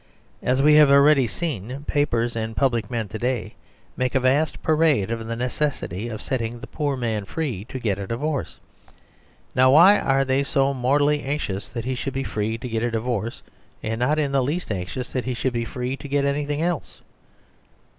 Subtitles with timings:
[0.41, 3.53] As we have already seen, papers and public men to* day
[3.95, 7.77] make a vast parade of the necessity of set ting the poor man free to
[7.77, 8.57] get a divorce.
[9.53, 12.89] Now why are they so mortally anxious that he should be free to get a
[12.89, 13.43] divorce,
[13.83, 16.63] and not in the least anxious that he should be free to get any thing
[16.63, 17.03] else?